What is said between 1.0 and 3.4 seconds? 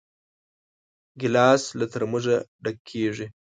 ګیلاس له ترموزه ډک کېږي.